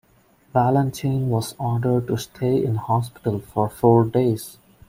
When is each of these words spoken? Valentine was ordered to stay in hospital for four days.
Valentine 0.51 1.29
was 1.29 1.53
ordered 1.59 2.07
to 2.07 2.17
stay 2.17 2.65
in 2.65 2.73
hospital 2.73 3.37
for 3.39 3.69
four 3.69 4.03
days. 4.03 4.57